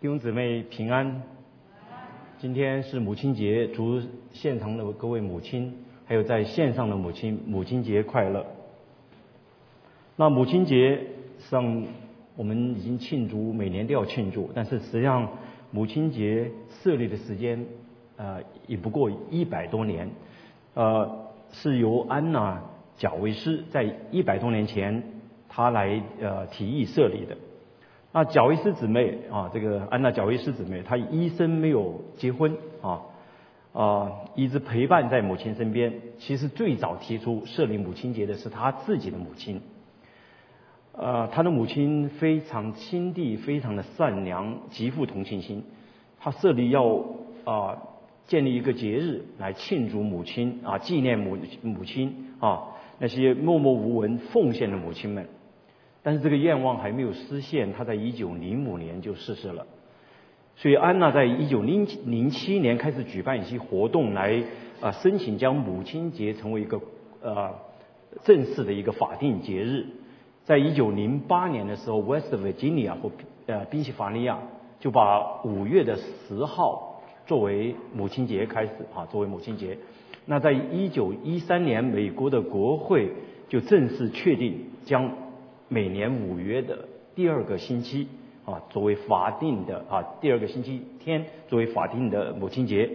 [0.00, 1.20] 弟兄姊妹平安。
[2.38, 4.00] 今天是母亲节，祝
[4.32, 5.74] 现场的各位母亲，
[6.06, 8.46] 还有在线上的母亲，母亲节快乐。
[10.16, 11.02] 那母亲节
[11.38, 11.84] 上，
[12.34, 15.28] 我们已经庆祝，每年都要庆祝，但是实际上
[15.70, 16.50] 母亲节
[16.82, 17.62] 设立的时间，
[18.16, 20.08] 呃，也不过一百多年，
[20.72, 22.58] 呃，是由安娜
[22.96, 25.02] 贾维斯在一百多年前，
[25.46, 27.36] 她来呃提议设立的。
[28.12, 33.02] 那贾维斯姊妹啊，这个安娜贾维斯姊妹，她一生没有结婚啊
[33.72, 35.92] 啊，一直陪伴在母亲身边。
[36.18, 39.60] 其实最早提出设立母亲节的是她自己的母亲。
[40.92, 45.62] 呃，她的母亲非常心地，非常的善良，极富同情心。
[46.18, 47.04] 她设立要
[47.44, 47.78] 啊
[48.26, 52.64] 建立一个节日来庆祝母亲啊，纪念母母亲啊
[52.98, 55.28] 那些默默无闻奉献的母亲们。
[56.02, 59.66] 但是这个愿望还没有实现，他在一九零五年就逝世了。
[60.56, 64.42] 所以安娜在一九零零七年开始举办一些活动，来
[64.80, 66.80] 啊申请将母亲节成为一个
[67.22, 67.50] 呃
[68.24, 69.86] 正式的一个法定节日。
[70.44, 73.10] 在一九零八年的时候，West Virginia 或
[73.46, 74.38] 呃宾夕法尼亚
[74.80, 79.78] 就把五月的十号作为母亲节开始啊，作为母亲节。
[80.26, 83.12] 那在一九一三年，美国的国会
[83.48, 85.10] 就正式确定将
[85.72, 86.76] 每年五月的
[87.14, 88.08] 第二个星期
[88.44, 92.90] 啊，作为法定的啊第二个星期天作为法定的母亲节。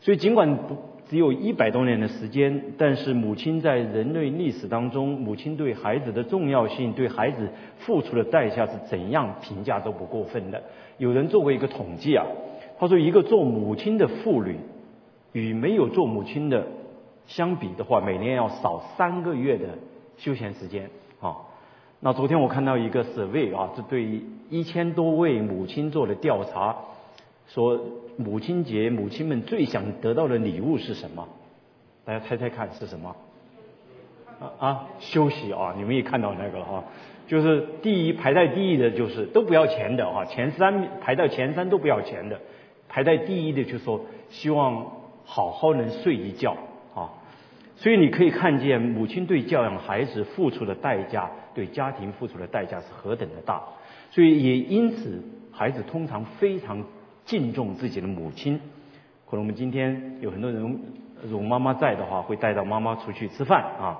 [0.00, 0.76] 所以尽管不
[1.08, 10.62] 只有一百多年的时间，但是母亲在人类历史当中，母亲对孩子的重要性，对孩子付出的代价是怎样评价都不过分的。
[10.98, 12.26] 有人做过一个统计啊，
[12.78, 14.56] 他说一个做母亲的妇女
[15.32, 16.66] 与没有做母亲的
[17.26, 19.78] 相比的话，每年要少三个月的
[20.18, 20.90] 休闲时间。
[22.02, 26.74] 那昨天我看到一个 survey 啊，这对一千多位母亲做的调查，
[27.48, 27.78] 说
[28.16, 31.28] 母亲节母亲们最想得到的礼物是什么？
[32.06, 33.14] 大家猜猜看是什么？
[34.40, 35.74] 啊啊，休息啊！
[35.76, 36.84] 你们也看到那个了哈，
[37.28, 42.40] 就是第一排在第一的就是都不要钱的啊，前三排到前三都不要钱的，
[42.88, 44.86] 排在第一的就说希望
[45.26, 46.56] 好好能睡一觉。
[47.80, 51.28] 所以你可以看见母亲对教养孩子付出的代价。
[51.52, 53.60] 对家庭付出的代价是何等的大，
[54.12, 55.20] 所以也因此，
[55.50, 56.84] 孩子通常非常
[57.24, 58.60] 敬重自己的母亲。
[59.28, 60.80] 可能我们今天有很多人，
[61.28, 63.98] 如果妈妈在的话，会带到妈妈出去吃饭啊。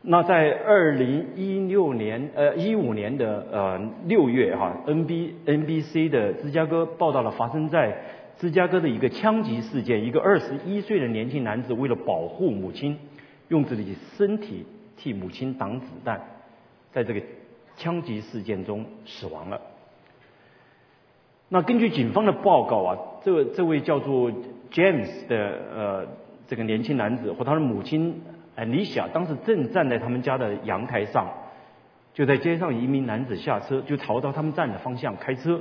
[0.00, 7.98] 那在二零一六年呃一五年的呃六月哈，N B N B C 的芝加哥报道了发生在
[8.38, 12.98] 芝加哥的一个枪击事件，一个二十一岁的年轻男子为了保护母亲，
[13.48, 14.66] 用自己身体
[14.96, 16.20] 替母亲挡子弹。
[16.92, 17.22] 在这个
[17.76, 19.60] 枪击事件中死亡了。
[21.48, 24.32] 那根据警方的报告啊，这这位叫做
[24.72, 25.36] James 的
[25.74, 26.06] 呃
[26.46, 28.22] 这个年轻男子和他的母亲
[28.56, 31.28] Alicia 当时正站在他们家的阳台上，
[32.14, 35.60] 就在街上一名男子下车，就朝到他们站的方向开车。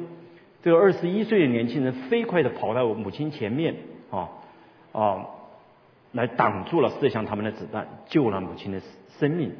[0.66, 3.76] 这个二十一岁的年轻人飞快的跑到我母亲前面
[4.10, 4.30] 啊
[4.94, 5.28] 啊，
[6.12, 8.82] 来挡住了射向他们的子弹，救了母亲的
[9.20, 9.52] 生命。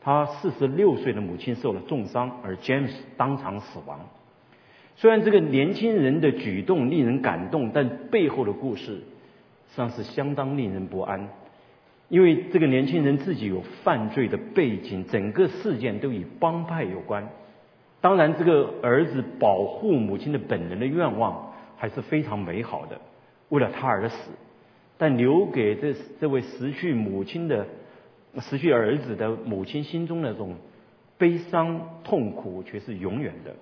[0.00, 3.98] 他四十六岁的母亲受了重伤，而 James 当场死亡。
[4.94, 11.28] 虽然这个年轻人的举动令人感动，但背后的故事实际上是相当令人不安。
[12.08, 17.28] 因为这个年轻人自己有犯罪的背景，整个事件都与帮派有关。
[18.04, 23.00] 当然，这个儿子保护母亲的本人的愿望还是非常美好的，
[23.48, 24.30] 为了他而死。
[24.98, 27.66] 但留给这这位失去母亲的。
[28.40, 30.56] 失去儿子的母亲心中那种
[31.16, 33.54] 悲伤痛苦却是永远的。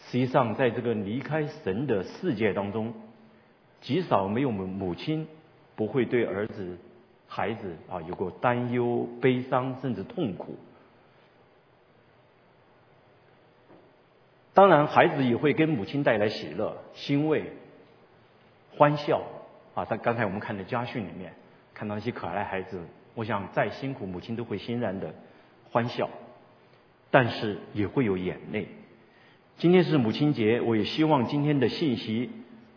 [0.00, 2.92] 实际上，在这个离开神的世界当中，
[3.80, 5.28] 极少没有母母亲
[5.76, 6.76] 不会对儿子、
[7.28, 10.56] 孩子啊有过担忧、悲伤甚至痛苦。
[14.60, 17.50] 当然，孩子也会给母亲带来喜乐、欣慰、
[18.76, 19.22] 欢笑
[19.74, 19.86] 啊。
[19.86, 21.32] 在刚才我们看的家训里面，
[21.72, 22.78] 看到那些可爱孩子。
[23.14, 25.14] 我想再辛苦，母亲都会欣然的
[25.70, 26.10] 欢笑，
[27.10, 28.68] 但是也会有眼泪。
[29.56, 32.30] 今天是母亲节，我也希望今天的信息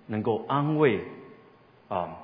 [0.07, 1.01] 能够安慰
[1.89, 2.17] 啊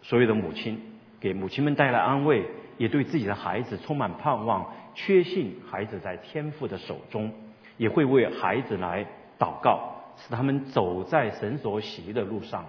[0.00, 0.80] 所有的母亲，
[1.20, 2.46] 给母亲们带来安慰，
[2.78, 7.30] 也对自己的孩子充满盼望，确信孩子在天父的手中，
[7.76, 9.04] 也会为孩子来
[9.38, 12.64] 祷告，使他们走在神所喜的路上，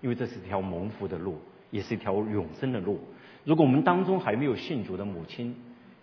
[0.00, 1.38] 因为这是一条蒙福的路，
[1.70, 3.00] 也是一条永生的路。
[3.44, 5.56] 如果我们当中还没有信主的母亲，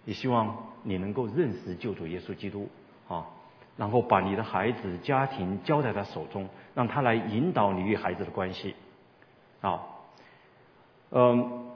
[0.05, 2.67] 也希望你能够认识救主耶稣基督
[3.07, 3.25] 啊，
[3.77, 8.75] 然后把你的孩子家庭交在他手中，让他来引导你与孩子的关系。
[9.61, 9.81] 啊，
[11.11, 11.68] 嗯，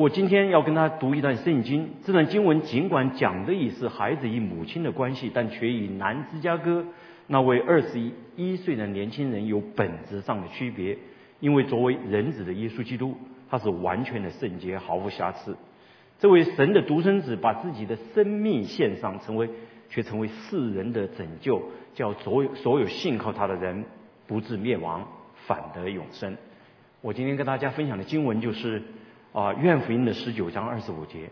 [0.00, 1.90] 我今天要跟他读一段圣经。
[2.06, 6.82] 这段经文尽管讲的也是孩子与母亲的关系，但却与南芝加哥
[7.26, 8.00] 那位二十
[8.34, 10.96] 一岁的年轻人有本质上的区别。
[11.40, 13.14] 因为作为人子的耶稣基督，
[13.50, 15.54] 他是完全的圣洁，毫无瑕疵。
[16.18, 19.50] 这位神的独生子把自己的生命献上，成为。
[19.90, 21.60] 却成为世人的拯救，
[21.94, 23.84] 叫所有所有信靠他的人
[24.28, 25.06] 不至灭亡，
[25.46, 26.36] 反得永生。
[27.00, 28.80] 我今天跟大家分享的经文就是
[29.32, 31.30] 啊，愿福音的十九章二十五节。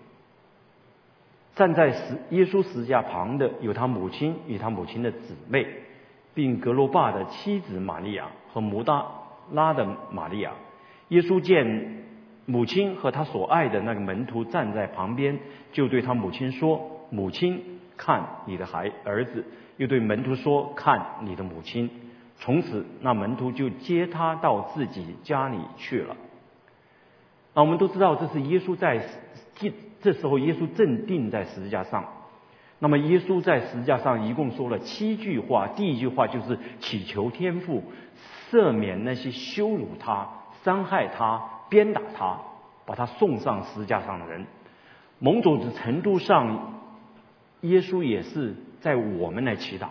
[1.56, 5.66] 站在十耶稣十字架旁的有他母亲与他母亲的姊妹，
[6.32, 9.04] 并格罗巴的妻子玛利亚和摩大
[9.52, 10.52] 拉的玛利亚。
[11.08, 12.04] 耶稣见
[12.46, 15.38] 母亲和他所爱的那个门徒站在旁边，
[15.72, 16.80] 就对他母亲说
[17.10, 17.60] ：“母亲。”
[17.98, 19.44] 看你的孩儿子，
[19.76, 21.90] 又对门徒说：“看你的母亲。”
[22.38, 26.16] 从此，那门徒就接他到自己家里去了。
[27.58, 29.05] 那我们都知道，这是耶稣在
[29.56, 32.05] 这这时候，耶稣正定在十字架上。
[32.78, 35.66] 那么，耶稣在十字架上一共说了七句话。
[35.66, 37.82] 第一句话就是祈求天父
[38.49, 40.28] 赦免那些羞辱他、
[40.62, 42.38] 伤害他、鞭打他、
[42.87, 44.46] 把他送上十字架上的人。
[45.19, 46.75] 某种程度上。
[47.62, 49.88] 耶稣也是在我们来祈祷，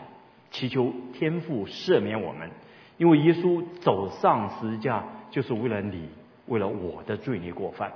[0.52, 2.50] 祈求天父赦免我们，
[2.96, 6.08] 因为耶稣走上十字架就是为了你，
[6.48, 7.94] 为了我的罪孽过犯。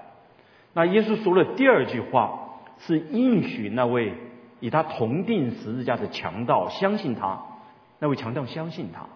[0.73, 4.13] 那耶稣说了第二句话，是应许那位
[4.59, 7.43] 与他同定十字架的强盗相信他，
[7.99, 9.07] 那位强盗相信他，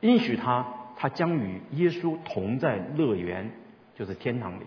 [0.00, 0.66] 应许他，
[0.96, 3.50] 他将与耶稣同在乐园，
[3.96, 4.64] 就是天堂里。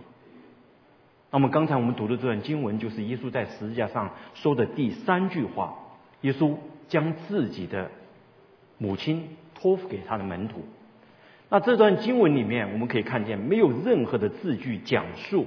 [1.32, 5.76] 那么刚才我们读的这段经文，就是耶稣在十字架上说的第三句话。
[6.22, 6.56] 耶稣
[6.88, 7.90] 将自己的
[8.78, 10.64] 母亲托付给他的门徒。
[11.54, 15.46] 那这段经文里面，我们可以看见没有任何的字句讲述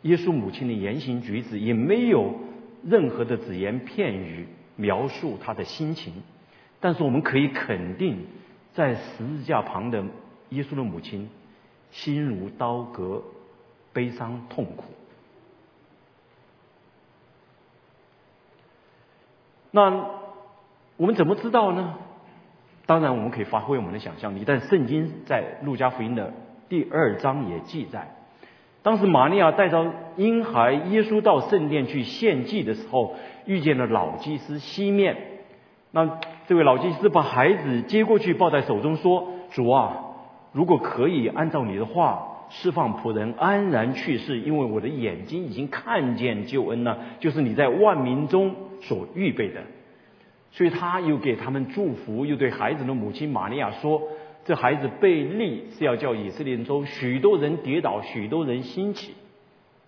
[0.00, 2.34] 耶稣母亲的言行举止，也没有
[2.82, 4.46] 任何的只言片语
[4.76, 6.14] 描述他的心情。
[6.80, 8.24] 但是我们可以肯定，
[8.72, 10.02] 在十字架旁的
[10.48, 11.28] 耶稣的母亲，
[11.90, 13.22] 心如刀割，
[13.92, 14.84] 悲伤痛苦。
[19.72, 20.08] 那
[20.96, 21.98] 我们怎么知道呢？
[22.88, 24.44] 当然，我们可以发挥我们的想象力。
[24.46, 26.32] 但圣经在路加福音的
[26.70, 28.14] 第二章也记载，
[28.82, 33.14] 当时玛利亚带着婴孩耶稣到圣殿去献祭的时候，
[33.44, 35.18] 遇见了老祭司西面。
[35.90, 39.98] 那这位老祭司把孩子接过去，抱在手中说：“主啊，
[40.52, 49.60] 如果可以，按照你的话，释放仆人安然去世，因为我的眼睛已经看见救恩了，就是你在万民中。”所预备的，
[50.50, 54.02] 所以他又给他们祝福，又对孩子的母亲玛利亚说
[54.44, 59.14] ：“这孩子被立是要叫以色列中许多人跌倒，许多人兴起，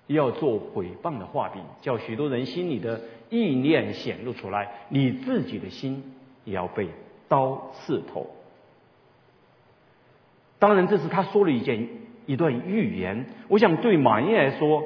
[0.06, 4.68] 要做毁谤的画饼，叫许多人心里的意念显露出来。
[4.90, 6.14] 你自己的心
[6.44, 6.88] 也要被
[7.28, 8.30] 刀刺透。”
[10.60, 11.88] 当然，这是他说了一件
[12.26, 13.24] 一段预言。
[13.48, 14.84] 我想对玛利亚来说，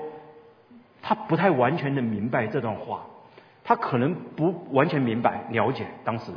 [1.03, 3.07] 他不太完全的明白这段话。
[3.65, 6.31] 他可能不完全明白、了解当时，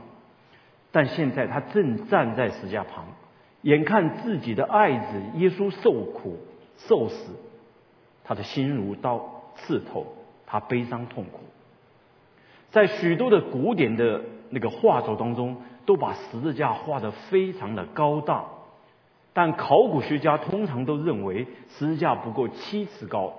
[0.92, 3.06] 但现在他正站在石架旁，
[3.64, 6.38] 眼看自己的爱子耶稣受苦、
[6.78, 7.34] 受死，
[8.24, 10.08] 他的心如刀刺透，
[10.46, 11.40] 他悲伤痛苦。
[12.72, 18.46] 在许多的古典的那个画作当中，都把十字架画得非常的高大，
[19.34, 23.34] 但考古学家通常都认为十字架不过七尺高。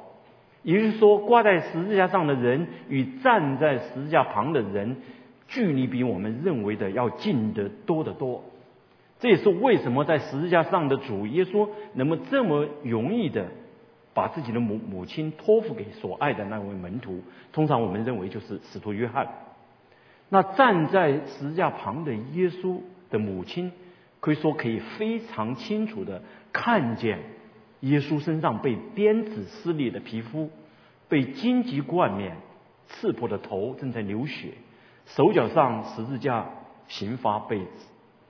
[0.63, 4.97] 也就是说，挂在十字架上的人与站在十字架旁的人，
[5.47, 8.45] 距离比我们认为的要近得多得多。
[9.21, 13.47] 这也是为什么在十字架上的主耶稣能够这么容易的
[14.15, 17.23] 把自己的母母亲托付给所爱的那位门徒。
[17.53, 19.29] 通常我们认为就是使徒约翰。
[20.29, 23.73] 那站在十字架旁的耶稣的母亲，
[24.21, 26.23] 可以说可以非常清楚的
[26.53, 27.19] 看见。
[27.81, 30.51] 耶稣身上被鞭子撕裂的皮肤，
[31.09, 32.37] 被荆棘冠冕
[32.89, 34.55] 刺破的头正在流血，
[35.07, 36.51] 手脚上十字架
[36.89, 37.67] 刑罚被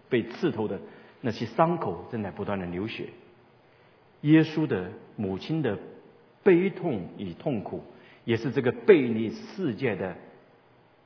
[0.08, 0.80] 被刺透的
[1.20, 3.08] 那些伤口正在不断的流血。
[4.22, 5.78] 耶稣的母亲的
[6.42, 7.82] 悲痛与痛苦，
[8.24, 10.16] 也是这个背逆世界的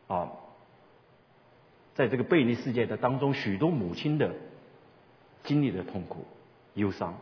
[0.08, 0.30] 啊，
[1.94, 4.34] 在这个背离世界的当中，许多母亲的
[5.44, 6.24] 经历的痛苦、
[6.74, 7.14] 忧伤。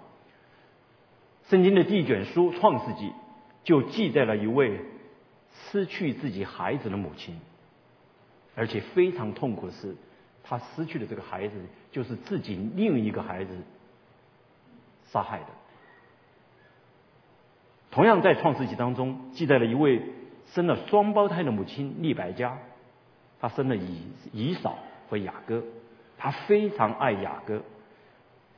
[1.51, 3.09] 圣经的第一卷书《创世纪》
[3.65, 4.81] 就记载了一位
[5.53, 7.41] 失去自己孩子的母亲，
[8.55, 9.97] 而且非常痛苦的是，
[10.45, 11.57] 他失去的这个孩子
[11.91, 13.53] 就是自己另一个孩子
[15.11, 15.47] 杀害的。
[17.91, 20.01] 同样在创世纪当中记载了一位
[20.53, 22.57] 生了双胞胎的母亲利百加，
[23.41, 24.79] 她生了以以扫
[25.09, 25.65] 和雅各，
[26.17, 27.61] 她非常爱雅各。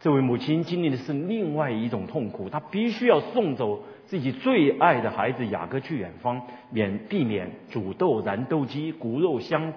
[0.02, 9.72] 这位母亲经历的是另外一种痛苦，她必须要送走自己最爱的孩子雅各去远方，免避免煮豆燃豆萁、骨肉相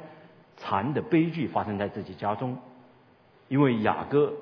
[0.57, 2.57] 残的悲剧发生在自己家中。
[3.49, 4.33] 因为雅各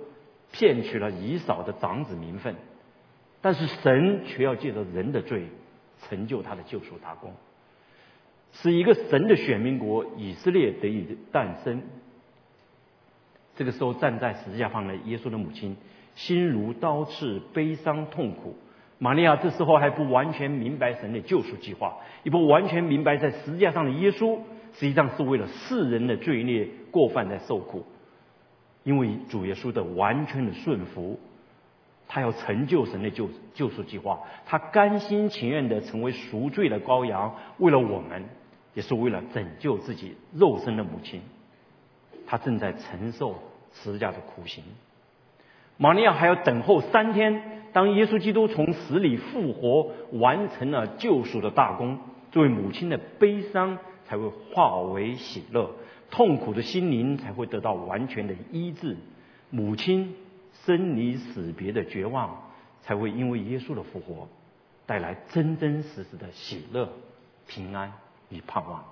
[0.54, 2.56] 骗取了以扫的长子名分，
[3.42, 5.48] 但是神却要借着人的罪
[6.08, 7.34] 成就他的救赎大功，
[8.54, 11.82] 使一个神的选民国以色列得以诞生。
[13.56, 15.76] 这个时候，站在十字架旁的耶稣的母亲，
[16.16, 18.56] 心如刀刺，悲伤痛苦。
[19.00, 24.40] 玛利亚这时候还不完全明白神的救赎计划，也不完全明白在十字架上的耶稣
[24.74, 27.86] 实际上是为了世人的罪孽过犯在受苦。
[28.84, 31.20] 因为主耶稣的完全的顺服，
[32.08, 38.24] 他要成就神的救救赎计划，他甘心情愿的成为赎罪的羔羊，为了我们，
[38.74, 41.22] 也是为了拯救自己肉身的母亲。
[42.34, 43.36] 他正在承受
[43.76, 44.64] 十字架的苦刑，
[45.78, 47.62] 玛利亚还要等候三天。
[47.74, 52.00] 当耶稣基督从死里复活，完成了救赎的大功，
[52.32, 55.76] 这位母亲的悲伤才会化为喜乐，
[56.10, 58.98] 痛苦的心灵才会得到完全的医治。
[59.52, 60.16] 母亲
[60.66, 64.28] 生离死别的绝望，才会因为耶稣的复活，
[64.88, 66.90] 带来真真实实的喜乐、
[67.46, 67.94] 平安
[68.30, 68.84] 与盼望。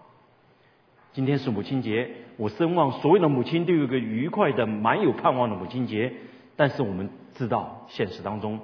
[1.14, 6.14] 今天是母亲节，我深望所有的母亲都有个愉快的、满有盼望的母亲节。
[6.56, 8.58] 但是我们知道，现实当中，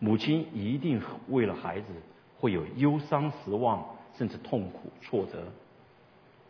[0.00, 1.86] 母亲一定为了孩子
[2.38, 3.84] 会有忧伤、失望，
[4.18, 5.44] 甚至痛苦、挫折。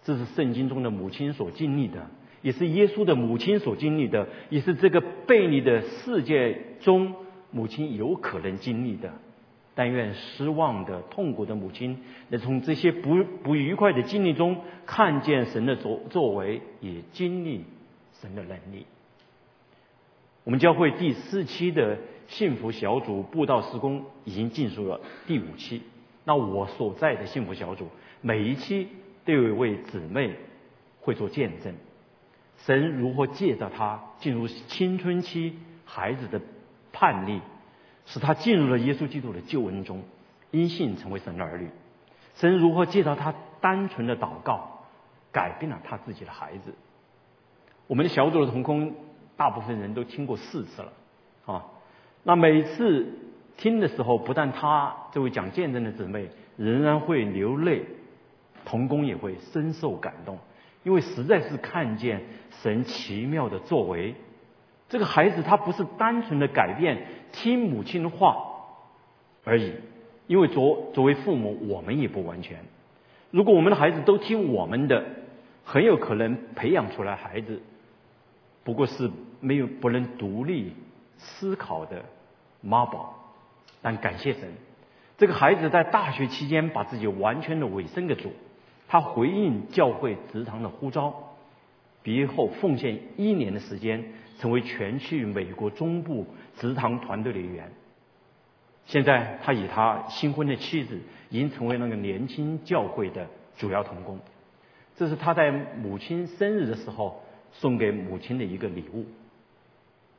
[0.03, 2.07] 这是圣经中的母亲所经历的，
[2.41, 7.15] 也是耶稣的母亲所经历的，也是这个悖逆的世界中
[7.51, 9.13] 母亲有可能经历的。
[9.75, 17.65] 但愿失望的、痛苦的母亲能从这些不不愉快的经历中看见神的作作为，也经历
[18.21, 18.87] 神的能力。
[20.45, 25.83] 我们教会第四期的幸福小组布道施工已经进入了第五期。
[26.25, 27.89] 那我所在的幸福小组
[28.21, 28.89] 每一期
[29.25, 30.35] 都有一位姊妹
[31.01, 31.75] 会做见证，
[32.59, 36.41] 神如何借着她进入青春期孩子的
[36.93, 37.41] 叛逆。
[38.13, 40.03] 使他进入了耶稣基督的救恩中，
[40.51, 41.71] 因信成为神的儿女。
[42.35, 44.85] 神如何借着他单纯的祷告，
[45.33, 46.75] 改变了他自己的孩子？
[47.87, 48.95] 我们的小组的同工，
[49.35, 50.93] 大部分人都听过四次了
[51.47, 51.65] 啊。
[52.23, 53.15] 那每次
[53.57, 56.29] 听的时候，不但他这位讲见证的姊妹
[56.59, 57.87] 仍然会流泪，
[58.67, 60.39] 同工也会深受感动，
[60.83, 62.23] 因为实在是看见
[62.61, 64.15] 神奇妙的作为。
[64.93, 68.37] 这个孩子他不是单纯的改变听母亲的话
[69.43, 69.73] 而已，
[70.27, 72.59] 因为作作为父母，我们也不完全。
[73.31, 75.03] 如果我们的孩子都听我们的，
[75.65, 77.63] 很有可能培养出来孩子
[78.65, 80.75] 不过是没有不能独立
[81.17, 82.05] 思考的
[82.61, 83.15] 妈宝。
[83.81, 84.43] 但感谢神，
[85.17, 88.31] 这个孩子在大学期间把自己完全的委身给主，
[88.89, 91.15] 他回应教会职堂的呼召，
[92.03, 94.05] 毕业后奉献一年的时间。
[94.43, 96.27] 成为全区美国中部
[96.59, 97.71] 职堂团队的一员。
[98.87, 100.99] 现在他与他新婚的妻子
[101.31, 103.25] 已经成为那个年轻教会的
[103.57, 104.19] 主要同工。
[104.97, 107.23] 这是他在母亲生日的时候
[107.53, 109.07] 送给母亲的一个礼物。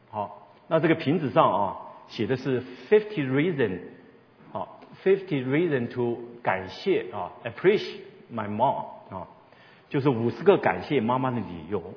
[0.09, 1.77] 好，那这个瓶子上啊
[2.07, 3.77] 写的是 fifty reason，
[4.53, 7.99] 好，fifty reason to 感谢啊，appreciate
[8.33, 9.27] my mom 啊，
[9.89, 11.93] 就是五十个感谢妈妈的理由。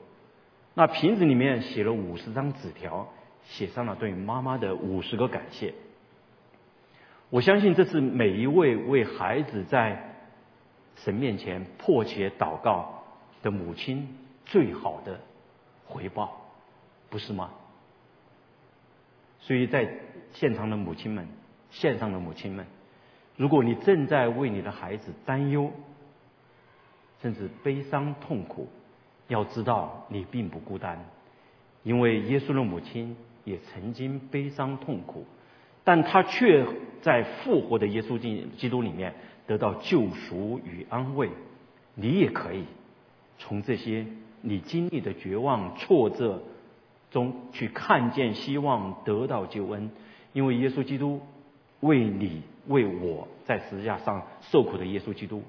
[0.78, 3.08] 那瓶子里面写了五十张纸条，
[3.44, 5.72] 写上了对妈妈的五十个感谢。
[7.30, 10.14] 我相信这是每一位为孩子在
[10.96, 13.04] 神面前迫切祷告
[13.42, 15.18] 的母亲最好的
[15.86, 16.42] 回报，
[17.08, 17.52] 不是吗？
[19.40, 19.90] 所以在
[20.34, 21.26] 现场的母亲们，
[21.70, 22.66] 线上的母亲们，
[23.36, 25.72] 如果你正在为你的孩子担忧，
[27.22, 28.68] 甚至悲伤痛苦，
[29.28, 31.04] 要知道你并不孤单，
[31.82, 35.24] 因为耶稣的母亲也曾经悲伤痛苦，
[35.84, 36.66] 但她却
[37.02, 39.14] 在复活的耶稣基基督里面
[39.46, 41.30] 得到救赎与安慰。
[41.94, 42.64] 你也可以
[43.38, 44.06] 从这些
[44.42, 46.42] 你经历的绝望挫折
[47.10, 49.90] 中去看见希望，得到救恩。
[50.32, 51.20] 因为耶稣基督
[51.80, 55.42] 为你为我在十字架上受苦的耶稣基督，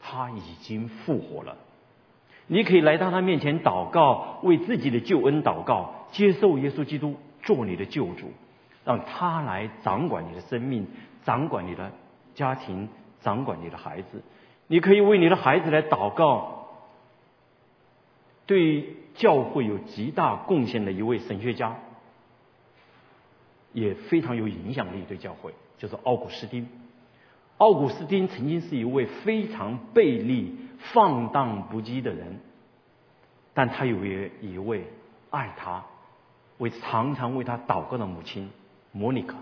[0.00, 1.56] 他已经复活了。
[2.46, 8.32] 你可以来到他面前祷告，为自己的救恩祷告，接受耶稣基督做你的救主，
[8.84, 10.86] 让他来掌管你的生命，
[11.24, 11.92] 掌管你的
[12.34, 12.88] 家庭，
[13.22, 14.22] 掌管你的孩子。
[14.66, 16.68] 你可以为你的孩子来祷告。
[18.46, 21.76] 对教会有极大贡献的一位神学家，
[23.72, 25.02] 也非常有影响力。
[25.08, 26.68] 对教会，就是奥古斯丁。
[27.56, 30.54] 奥古斯丁曾经是一位非常贝利、
[30.92, 32.40] 放荡不羁的人，
[33.54, 34.84] 但他有一一位
[35.30, 35.84] 爱他、
[36.58, 38.50] 为常常为他祷告的母亲
[38.92, 39.36] 莫妮卡。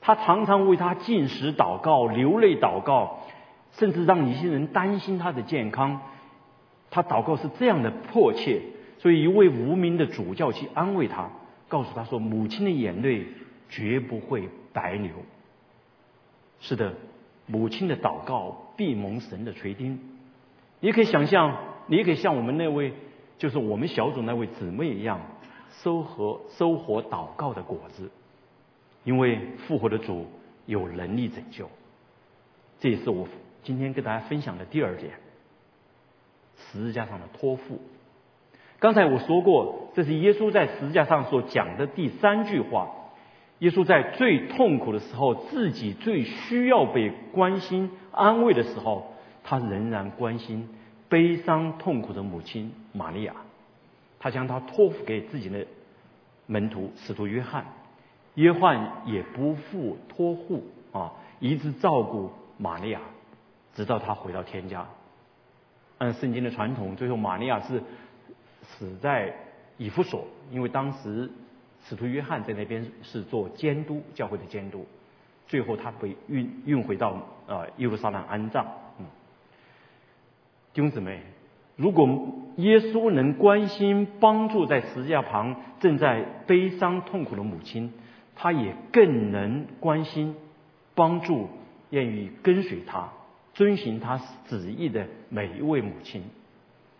[0.00, 3.20] 他常常为他进食祷告、流泪祷告，
[3.72, 6.00] 甚至让一些人担心他的健康。
[6.90, 8.62] 他祷告是这样的迫切，
[8.98, 11.28] 所以一位无名的主教去安慰他，
[11.68, 13.26] 告诉他说：“母亲的眼泪
[13.68, 15.10] 绝不会白流。”
[16.60, 16.94] 是的。
[17.48, 20.00] 母亲的祷告必蒙神的垂听，
[20.80, 21.56] 你可以想象，
[21.86, 22.92] 你也可以像我们那位，
[23.38, 25.20] 就是我们小组那位姊妹一样，
[25.82, 28.10] 收获收获祷告的果子，
[29.04, 30.26] 因为复活的主
[30.66, 31.68] 有能力拯救。
[32.78, 33.26] 这也是我
[33.62, 35.12] 今天跟大家分享的第二点，
[36.56, 37.80] 十字架上的托付。
[38.78, 42.90] 刚才我说过，这是耶稣在十字架上所讲的第三句话。
[43.60, 49.14] 耶稣在最痛苦的时候，自己最需要被关心安慰的时候，
[49.48, 50.68] 他仍然关心
[51.08, 53.32] 悲伤痛苦的母亲玛利亚。
[54.18, 55.64] 他将他托付给自己的
[56.46, 57.64] 门徒使徒约翰，
[58.34, 63.00] 约翰也不负托付啊，一直照顾玛利亚，
[63.74, 64.84] 直到他回到天家。
[65.98, 67.80] 按圣经的传统，最后玛利亚是
[68.64, 69.32] 死在
[69.78, 71.30] 以弗所，因为当时。
[71.88, 74.84] 使徒约翰在那边是做监督教会的监督，
[75.46, 78.66] 最后他被运运回到呃耶路撒冷安葬。
[78.98, 79.06] 嗯，
[80.76, 81.20] 弟兄姊妹，
[81.74, 82.06] 如果
[82.56, 87.94] 耶稣能关心帮助在十字架旁正在悲伤痛苦的母亲，
[88.34, 90.34] 他也更能关心
[90.94, 91.48] 帮助
[91.88, 93.08] 愿意跟随他、
[93.54, 96.24] 遵循他旨意的每一位母亲。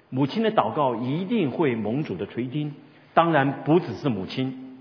[0.08, 2.72] 母亲的祷告一定会蒙主的垂听，
[3.12, 4.78] 当然不只是母亲。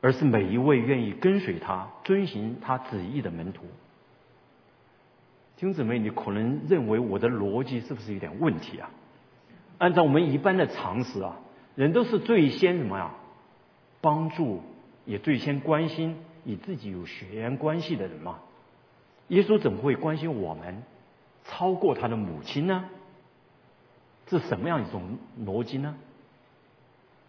[0.00, 3.64] 而是每一位愿意跟随他、遵循他旨意的门徒。
[5.60, 8.88] 兄姊妹，你可能认为我的逻辑是不是有点问题啊？
[9.76, 11.38] 按照我们一般的常识啊，
[11.74, 13.14] 人都是最先什么呀？
[14.00, 14.62] 帮助，
[15.04, 18.38] 也最先关心与自己有血缘关系的人嘛。
[19.28, 20.82] 耶稣怎么会关心我们，
[21.44, 22.86] 超过他的母亲呢？
[24.28, 25.94] 是什么样一种逻辑呢？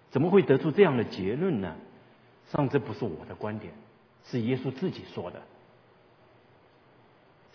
[0.09, 1.75] 怎么会得出这样的结论呢？
[2.49, 3.73] 上这不是我的观点，
[4.23, 5.41] 是耶稣自己说的。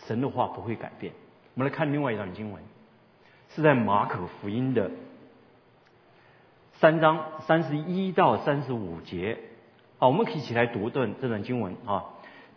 [0.07, 1.13] 神的话不会改变。
[1.55, 2.63] 我们来看另外一段经文，
[3.51, 4.91] 是在马可福音的
[6.75, 9.39] 三章三十一到三十五节。
[9.99, 12.05] 好，我们可以一起来读段这段经文啊。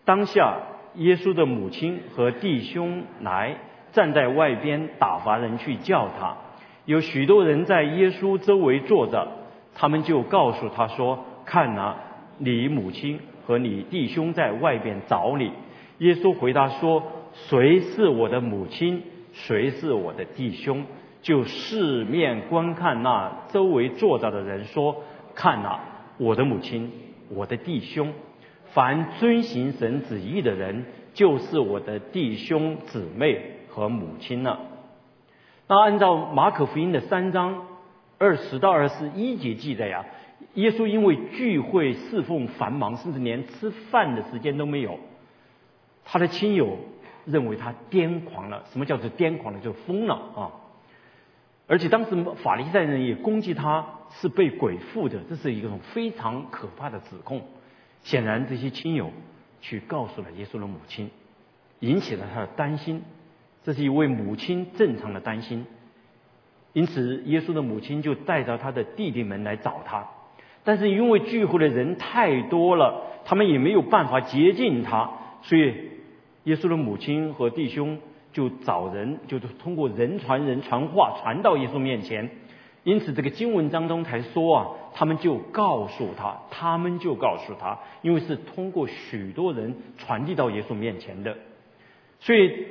[0.05, 0.59] 当下，
[0.95, 3.57] 耶稣的母亲和弟兄来
[3.91, 6.35] 站在外边，打发人去叫他。
[6.85, 9.27] 有许多人在耶稣周围坐着，
[9.75, 11.95] 他们就告诉他说：“看哪。”
[12.41, 15.51] 你母亲和你弟兄在外边找你。
[15.97, 17.03] 耶稣回答说
[17.47, 19.03] ：“谁是我的母亲？
[19.31, 20.85] 谁是我的弟兄？”
[21.21, 25.03] 就四面观看那周围坐着的人说
[25.35, 25.79] ：“看哪，
[26.17, 26.91] 我的母亲，
[27.29, 28.13] 我的弟兄。
[28.71, 34.59] 凡遵行神旨意的人，就是我的弟兄姊妹和母亲了。”
[35.67, 37.67] 那按照马可福音的三章
[38.17, 40.05] 二十到二十一节记载呀。
[40.53, 44.97] 耶稣因为聚会侍奉繁忙，甚至连吃饭的时间都没有。
[46.05, 46.77] 他的亲友
[47.25, 48.63] 认为他癫狂了。
[48.71, 49.59] 什么叫做癫狂了？
[49.59, 50.51] 就疯了啊！
[51.67, 57.43] 而且当时法利赛人也攻击他是被鬼附的，这是一种非常可怕的指控。
[58.03, 59.11] 显然，这些亲友
[59.61, 61.11] 去告诉了耶稣的母亲，
[61.79, 63.03] 引起了他的担心。
[63.63, 65.65] 这是一位母亲正常的担心。
[66.73, 70.07] 因此，耶稣的母亲就带着他的弟弟们来找他。
[70.63, 75.75] 但是因为聚会的人太多了，他们也没有办法接近他，所以
[76.49, 77.99] 耶稣的母亲和弟兄
[78.33, 82.27] 就找人，就是通过人传人传话传到耶稣面前。
[82.83, 91.37] 因此这个经文当中才说啊，他们就告诉他，他们就告诉他，因为是通过许多人传递到耶稣面前的，
[92.19, 92.65] 所以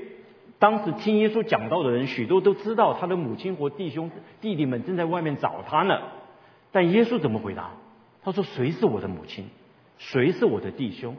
[0.58, 4.10] 当时听耶稣讲道的人，许多都知道他的母亲和弟兄
[4.40, 6.00] 弟弟们正在外面找他呢。
[6.72, 7.70] 但耶稣怎么回答？
[8.24, 9.44] 他说：“谁是我的母亲？
[9.98, 11.14] 谁是我的弟兄？”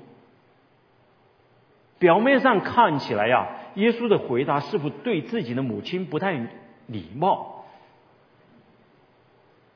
[1.99, 6.47] 表面上看起来呀，耶稣的回答似乎对自己的母亲不太
[6.87, 7.65] 礼貌。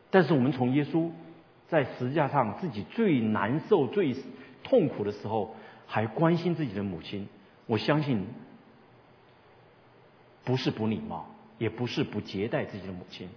[0.09, 1.11] 但是我们从耶稣
[1.67, 4.15] 在十字架上自己最难受、最
[4.63, 5.55] 痛苦的时候，
[5.85, 7.27] 还关心自己的母亲，
[7.65, 8.25] 我相信
[10.45, 11.25] 不是不礼貌，
[11.57, 13.27] 也不是不接待自己的母亲，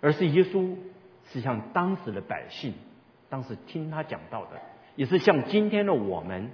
[0.00, 0.76] 而是耶稣
[1.32, 2.74] 是向当时的百姓，
[3.28, 4.60] 当时听他讲到的，
[5.00, 6.50] 也是向今天的我们。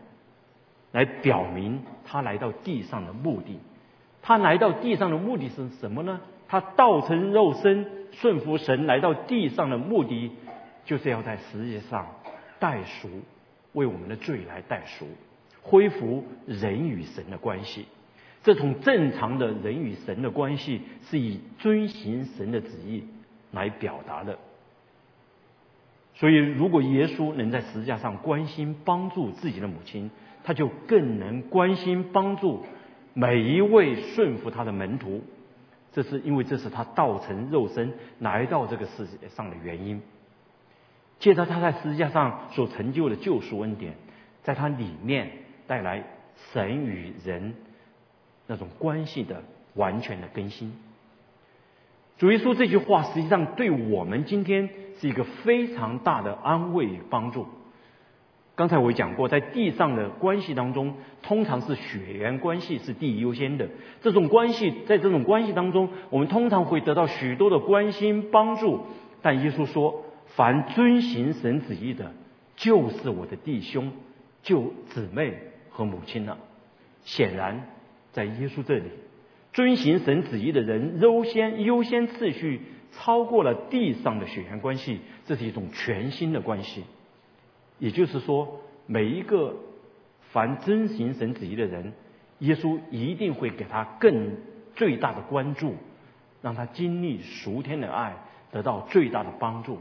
[0.92, 3.58] 来表明他来到地上的目的。
[4.22, 6.20] 他来到地上的目的是什么呢？
[6.46, 10.30] 他道成肉身，顺服神来到地上的目的，
[10.84, 12.06] 就是要在世界上
[12.60, 13.10] 代赎，
[13.72, 15.06] 为我们的罪来代赎，
[15.60, 17.86] 恢复人与神的关系。
[18.44, 20.80] 这种正常的人与神的关系，
[21.10, 23.04] 是以遵行神的旨意
[23.50, 24.38] 来表达的。
[26.18, 30.10] 所以，如果耶稣能在十字架上关心帮助自己的母亲，
[30.44, 32.64] 他就更能关心帮助
[33.12, 35.22] 每一位顺服他的门徒，
[35.92, 40.00] 这是因为这是他道成肉身来到这个世界上的原因。
[41.18, 43.94] 借着他在十字架上所成就的救赎恩典，
[44.42, 45.30] 在他里面
[45.66, 46.02] 带来
[46.52, 47.54] 神与人
[48.46, 49.42] 那种关系的
[49.74, 50.72] 完全的更新。
[52.18, 57.46] 主耶稣这句话实际上对我们今天是一个非常大的安慰与帮助。
[58.54, 63.68] 刚才我讲过，在地上的关系当中，通常是血缘关系是第一优先的。
[64.00, 68.86] 这种关系，在这种关系当中，我们通常会得到许多的关心帮助。
[69.20, 70.04] 但耶稣说
[70.36, 72.12] ：“凡遵行神旨意的，
[72.56, 73.92] 就是我的弟兄、
[74.42, 75.34] 就姊妹
[75.68, 76.38] 和母亲了。”
[77.04, 77.62] 显然，
[78.12, 78.84] 在耶稣这里，
[79.56, 82.60] 遵行神旨意的人优先优先次序
[82.92, 86.84] 超过了地上的血缘关系，这是一种全新的关系。
[87.78, 89.56] 也就是说，每一个
[90.30, 91.94] 凡遵行神旨意的人，
[92.40, 94.36] 耶稣一定会给他更
[94.74, 95.74] 最大的关注，
[96.42, 98.14] 让他经历赎天的爱，
[98.52, 99.78] 得到最大的帮助。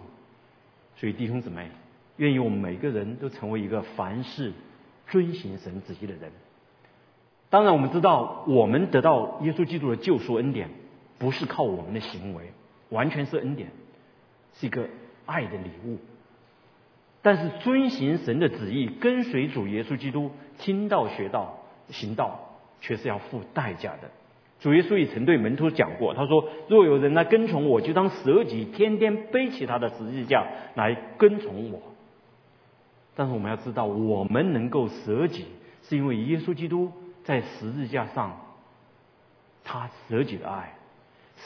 [0.95, 1.69] 所以弟兄姊妹，
[2.15, 4.53] 愿意我们每个人都成为一个凡事
[5.07, 6.31] 遵行神旨意的人。
[7.49, 10.69] 当然，我们知道，我们得到耶稣基督的救赎恩典，
[11.19, 12.51] 不是靠我们的行为，
[12.89, 13.69] 完全是恩典，
[14.55, 14.88] 是一个
[15.25, 15.97] 爱的礼物。
[17.21, 21.58] 但是遵行神的旨意，跟随主耶稣基督，听道、学道、
[21.89, 22.39] 行道，
[22.81, 24.12] 却是要付代价的。
[24.60, 31.81] 主耶稣也曾对门徒讲过，他说：“若有人来跟从我，就当舍己，天天背起他的十字架来跟从我。”
[33.15, 35.45] 但是我们要知道，我们能够舍己，
[35.84, 36.91] 是因为耶稣基督
[37.25, 38.39] 在十字架上，
[39.65, 40.75] 他舍己的爱，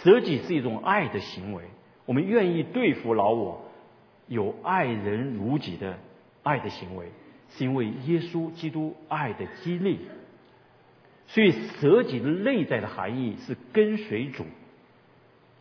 [0.03, 1.63] 舍己是一种爱的行为。
[2.05, 3.65] 我们愿意对付老我。
[4.27, 5.97] 有爱人如己的
[6.43, 7.11] 爱的行为，
[7.49, 10.01] 是因为耶稣基督爱的激励。
[11.25, 14.45] 所以舍己的内在的含义是跟随主。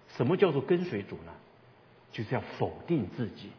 [0.09, 1.33] 什么叫做跟随主呢？
[2.12, 3.50] 就是要否定自己，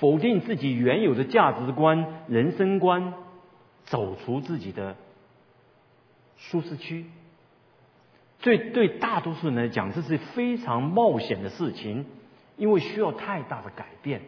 [0.00, 3.14] 否定自己原有的价值观、人生观，
[3.84, 4.96] 走出自己的
[6.36, 7.06] 舒适区。
[8.40, 12.06] 对对，大多数人来讲，这是非常冒险的事情。
[12.56, 14.22] 因为需要太大的改变，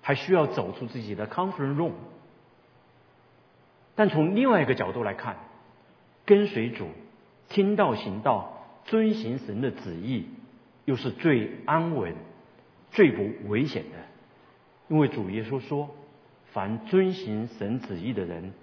[0.00, 1.92] 还需要走出自己的 comfort room。
[3.94, 5.36] 但从另外一个角度来看，
[6.24, 6.88] 跟随主、
[7.50, 10.26] 听道行道、遵行神的旨意，
[10.86, 12.14] 又是最安稳、
[12.92, 13.98] 最不危险的。
[14.88, 15.90] 因为主耶稣说
[16.54, 18.54] ：“凡遵行神旨意的人，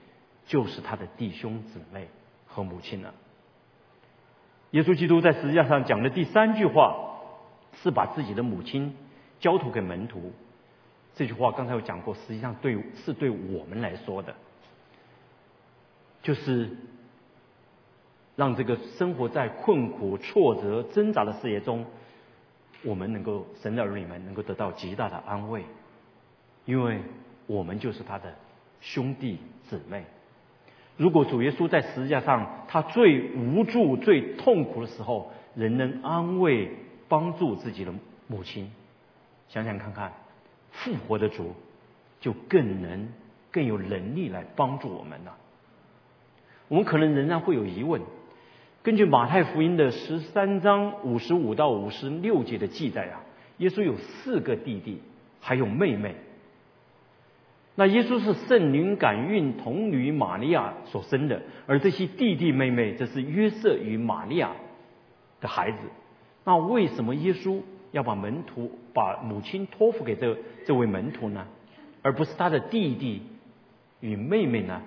[0.48, 2.08] 就是他的弟兄姊妹
[2.54, 3.14] 和母亲了。”
[4.72, 7.10] 耶稣基督在十字架上讲的第三句话。
[7.82, 8.96] 是把自己的母亲
[9.40, 10.32] 交托给门徒，
[11.16, 14.36] 这句话刚才有讲过，实际上对是对我们来说的，
[16.22, 16.70] 就是
[18.36, 21.84] 让这个生活在困苦、挫折、挣扎的事业中，
[22.84, 25.66] 我们能够神的儿女们能够得到极大的安慰，
[26.66, 27.02] 因为
[27.48, 28.36] 我们就是他的
[28.82, 30.06] 兄弟姊妹。
[30.98, 36.72] 如果主耶稣在十字架上，他最无助、最痛苦的时候，仍能安慰。
[37.10, 37.94] 帮助自己的
[38.26, 38.72] 母亲，
[39.48, 40.14] 想想看看，
[40.72, 41.54] 复活的主
[42.20, 43.08] 就更能
[43.52, 45.36] 更有能力来帮助我们了。
[46.70, 48.02] 我们可能仍然会有疑问。
[48.82, 53.22] 根据马太福音的十三章五十五到五十六节的记载啊，
[53.58, 55.00] 耶稣有四个弟弟，
[55.40, 56.16] 还有妹妹。
[57.76, 64.52] 那耶稣是圣灵感孕童女玛利亚所生的，而这些弟弟妹妹，这是约瑟与玛利亚
[65.42, 65.80] 的孩子。
[66.46, 71.48] 那为什么耶稣要把门徒把母亲托付给这这位门徒呢？
[72.04, 73.24] 而不是他的弟弟
[74.02, 74.82] 与妹妹呢？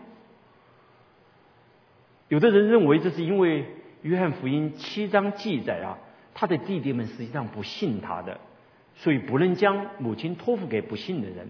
[2.28, 3.64] 有的人认为这是因为
[4.02, 5.98] 约翰福音七章记载啊，
[6.34, 8.38] 他的弟弟们实际上不信他的，
[8.94, 11.48] 所以不能将母亲托付给不信的人。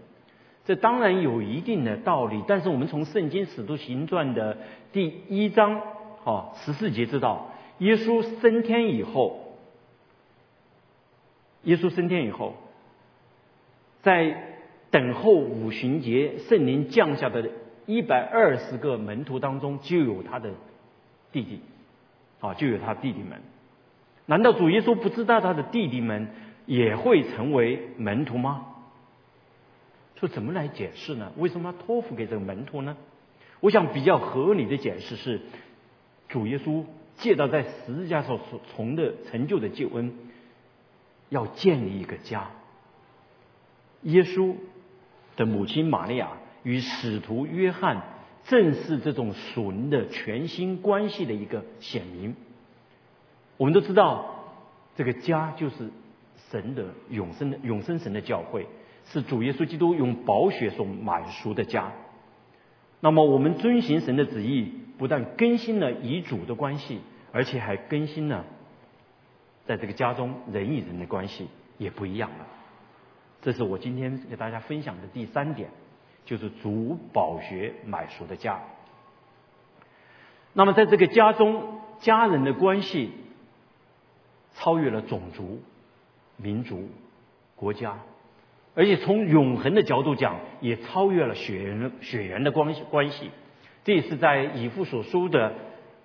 [0.66, 4.58] 这当然有一定的道理，但是我们从圣经使徒行传的
[4.92, 5.80] 第一章
[6.24, 9.56] 哈十四节知道，耶稣升天以后，
[11.62, 12.56] 耶稣升天以后，
[14.02, 14.58] 在
[14.90, 17.48] 等候五旬节圣灵降下的
[17.86, 20.50] 一百二十个门徒当中，就有他的
[21.30, 21.60] 弟弟，
[22.40, 23.40] 啊，就有他弟弟们。
[24.26, 26.28] 难道主耶稣不知道他的弟弟们
[26.66, 28.66] 也会成为门徒吗？
[30.18, 31.32] 说怎么来解释呢？
[31.36, 32.96] 为什么要托付给这个门徒呢？
[33.60, 35.40] 我想比较合理的解释是，
[36.28, 36.84] 主耶稣
[37.16, 40.14] 借到在十字架上所从的成就的救恩，
[41.28, 42.50] 要建立一个家。
[44.02, 44.54] 耶稣
[45.36, 48.02] 的母亲玛利亚与使徒约翰，
[48.44, 52.36] 正是这种属灵的全新关系的一个显明。
[53.56, 54.44] 我们都知道，
[54.96, 55.90] 这个家就是
[56.50, 58.66] 神的永生的永生神的教会。
[59.06, 61.92] 是主耶稣基督用宝血所买赎的家。
[63.00, 67.00] 那么我们遵行神的旨意，不但更新了与主的关系，
[67.32, 68.44] 而且还更新了
[69.66, 72.46] 在这个家中人与人的关系也不一样了。
[73.42, 75.70] 这是我今天给大家分享的第三点，
[76.24, 78.60] 就是主宝血买赎的家。
[80.52, 83.12] 那么在这个家中，家人的关系
[84.54, 85.60] 超越了种族、
[86.36, 86.88] 民族、
[87.54, 87.98] 国家。
[88.76, 93.30] 而且从永恒的角度讲，也超越了血缘血缘的关系关系。
[93.82, 95.54] 这也是在以父所书的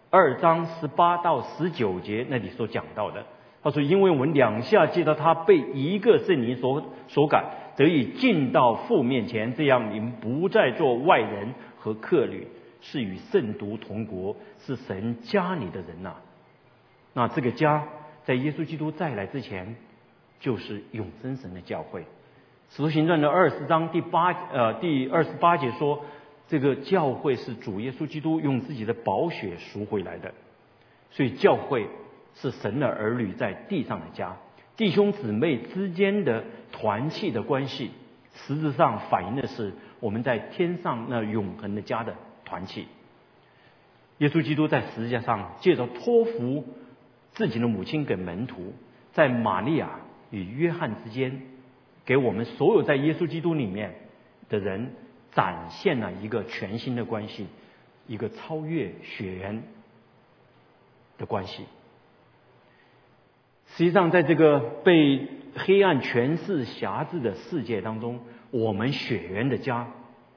[0.10, 3.26] 二章十八到十九节那里所讲到的。
[3.62, 12.48] 他说：“因为我们两下接到他被一个圣灵所所感，得以进到父面前，这样你们不再做外人和客旅，
[12.80, 16.16] 是与圣徒同国，是神家里的人呐。
[17.14, 17.84] 那这个家，
[18.24, 19.76] 在耶稣基督再来之前，
[20.40, 22.02] 就是永生神的教会。”
[22.72, 26.06] 《使徒行传》的二十章第八呃第二十八节说，
[26.48, 30.34] 这个教会是主耶稣基督用自己的宝血赎回来的，
[31.10, 31.90] 所以教会
[32.34, 34.38] 是神的儿女在地上的家，
[34.78, 37.92] 弟兄姊妹之间的团契的关系，
[38.34, 42.88] 实质上反映的是我们在天上那永恒的家的团契。
[44.20, 46.64] 耶稣基督在十字架上借着托付
[47.34, 48.74] 自己的母亲给门徒，
[49.12, 51.42] 在玛利亚与约翰之间。
[52.06, 53.94] 给我们所有在耶稣基督里面
[54.50, 54.94] 的人
[55.32, 57.48] 展现了一个全新的关系，
[58.08, 59.64] 一个超越血缘
[61.18, 61.66] 的关系。
[63.68, 69.88] 实际上，在这个被黑暗权势辖制的世界当中，我们血缘的家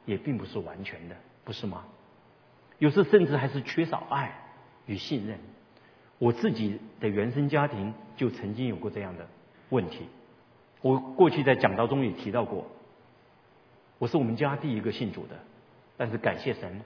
[0.05, 1.85] 也并不是完全的，不是吗？
[2.79, 4.33] 有时甚至还是缺少爱
[4.87, 5.39] 与信任。
[6.19, 9.27] 我自己的原生家庭就曾经有过这样的
[9.71, 10.07] 问题。
[10.85, 12.67] 我过去在讲道中也提到过，
[13.97, 15.35] 我是我们家第一个信主的，
[15.97, 16.83] 但是感谢神，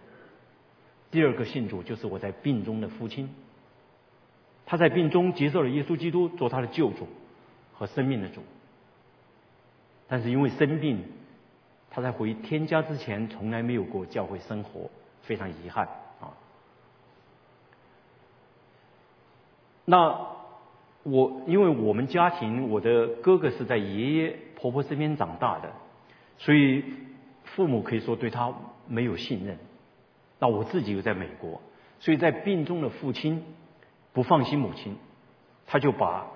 [1.11, 3.29] 第二个信主就是我在病中的父亲，
[4.65, 7.09] 他在病中接受了耶稣基督做他的救主
[7.75, 8.41] 和生命的主，
[10.07, 11.03] 但是因为生病，
[11.91, 14.89] 他在回天家之前从来没有过教会生活，
[15.23, 15.89] 非常遗憾
[16.21, 16.31] 啊。
[19.85, 20.38] 那。
[21.11, 25.73] 我因为我们家庭，我的哥哥是在爷爷婆婆身边长大的，
[26.37, 26.85] 所以
[27.45, 28.53] 父母可以说对他
[28.87, 29.59] 没有信任。
[30.39, 31.61] 那我自己又在美国，
[31.99, 33.43] 所以在病中的父亲
[34.13, 34.97] 不放心母亲，
[35.67, 36.27] 他就把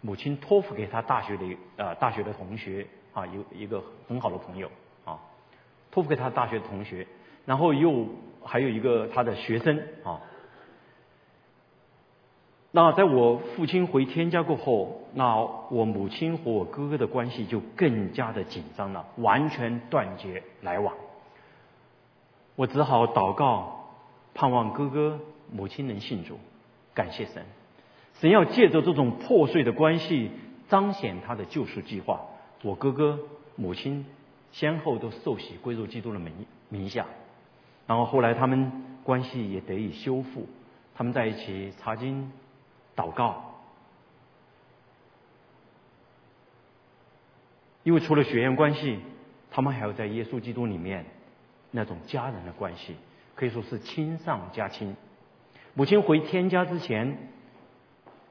[0.00, 1.44] 母亲托付给他大学的
[1.76, 4.70] 呃大学的同学啊，有一个很好的朋友
[5.04, 5.18] 啊，
[5.90, 7.06] 托付给他大学同学，
[7.44, 8.06] 然后又
[8.44, 10.20] 还有一个他的学生啊。
[12.76, 15.38] 那在我父亲回天家过后，那
[15.70, 20.92] 我母亲和我哥哥的关系就更加的紧张了，完全断绝来往。
[22.54, 23.86] 我只好祷告，
[24.34, 25.18] 盼望哥哥、
[25.50, 26.38] 母亲能信主，
[26.92, 27.42] 感谢神。
[28.20, 30.30] 神要借着这种破碎的关系，
[30.68, 32.20] 彰显他的救赎计划。
[32.62, 33.18] 我哥哥、
[33.54, 34.04] 母亲
[34.52, 36.30] 先后都受洗归入基督的名
[36.68, 37.06] 名下，
[37.86, 38.70] 然后后来他们
[39.02, 40.46] 关系也得以修复，
[40.94, 42.30] 他们在一起查经。
[42.96, 43.44] 祷告，
[47.82, 48.98] 因为除了血缘关系，
[49.50, 51.04] 他们还要在耶稣基督里面
[51.70, 52.96] 那种家人的关系，
[53.34, 54.96] 可以说是亲上加亲。
[55.74, 57.30] 母亲回天家之前，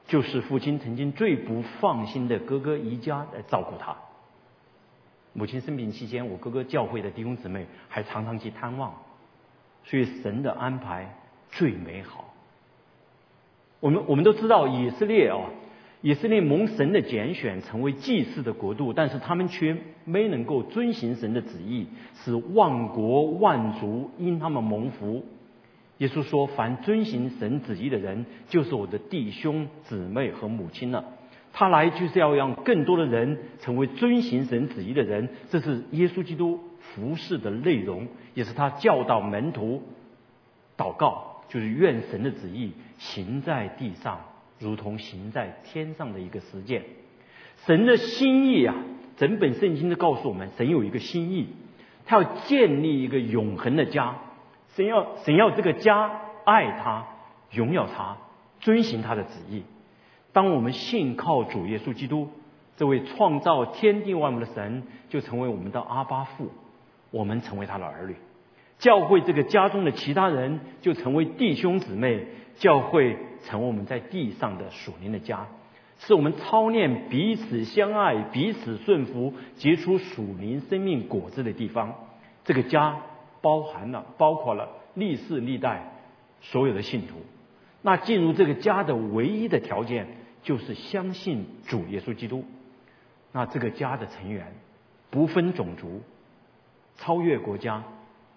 [0.07, 3.95] 就是父亲曾经最不放心的哥哥一家来照顾他。
[5.31, 8.93] 母亲生病期间，我哥哥教会的弟兄姊妹还常常去探望，
[9.83, 11.15] 所以神的安排
[11.49, 12.33] 最美好。
[13.85, 15.37] 我们我们都知道以色列啊，
[16.01, 25.23] 以色列蒙神的拣选，成为祭祀的国度，但是他们却没能够遵行神的旨意，使万国万族因他们蒙福。
[25.99, 31.05] 耶稣说：“凡遵行神旨意的人，就是我的弟兄姊妹和母亲了。
[31.53, 35.29] 他来就是要让更多的人成为遵行神旨意的人。
[35.51, 39.83] 这是耶稣基督服饰的内容，也是他教导门徒
[40.75, 44.19] 祷告，就是愿神的旨意行在地上，
[44.59, 46.83] 如同行在天上的一个实践。
[47.65, 48.75] 神的心意啊，
[49.17, 51.47] 整本圣经都告诉我们，神有一个心意，
[52.05, 54.17] 他要建立一个永恒的家。”
[54.75, 57.05] 神要神要这个家爱他，
[57.49, 58.17] 荣耀他，
[58.59, 59.63] 遵行他的旨意。
[60.33, 62.29] 当我们信靠主耶稣基督
[62.75, 66.51] 这位创造天地万物的神，就成为我们的阿巴父，
[67.09, 68.17] 我们成为他的儿女。
[68.79, 75.47] 教会这个家中的其他人就成为弟兄姊妹，教会成为我们在地上的属灵的家，
[75.99, 81.93] 是我们操练彼此相爱、彼此顺服、结出属灵生命果子的地方。
[82.43, 83.01] 这个家。
[83.41, 85.91] 包含了，包括了历世历代
[86.41, 87.17] 所有的信徒。
[87.83, 90.07] 那进入这个家的唯一的条件，
[90.41, 92.43] 就是相信主耶稣基督。
[93.31, 94.51] 那这个家的成员
[95.11, 96.01] 不分种族，
[96.97, 97.83] 超越国家，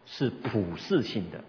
[0.09, 1.45] 是普世性的。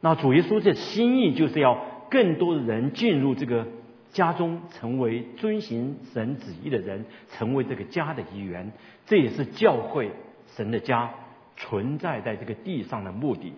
[0.00, 1.80] 那主耶稣的心意，就是要
[2.10, 3.66] 更多的人进入这个
[4.12, 8.72] 家中，成为遵行神旨意的人，成为这个家的一员。
[9.06, 10.10] 这也是教会
[10.56, 11.14] 神的家。
[11.58, 13.54] 存在在这个地上的目的，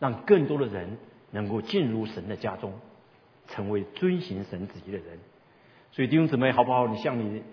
[0.00, 0.98] 让更多的人
[1.30, 2.72] 能够进入神的家中，
[3.46, 5.20] 成为遵行神旨意的人。
[5.92, 6.88] 所以弟兄姊妹，好不好？
[6.88, 7.44] 你向你